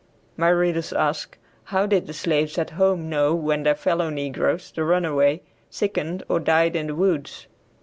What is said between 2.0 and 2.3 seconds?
the